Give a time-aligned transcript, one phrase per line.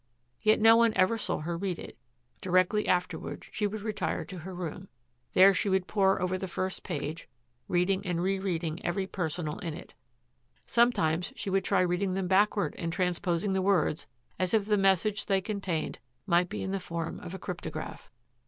[0.41, 1.95] Yet no one ever saw her read it.
[2.41, 4.87] Directly afterward she would retire to her room.
[5.33, 7.29] There she would pore over the first page,
[7.67, 9.93] reading and rereading every personal in it.
[10.65, 14.07] Sometimes she would try reading them backward and transposing the words,
[14.39, 18.09] as if the message they contained might be in the form of a cryptograph.